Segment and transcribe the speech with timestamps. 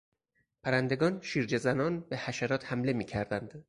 [0.63, 3.59] پرندگان شیرجهزنان به حشرات حمله میکردند.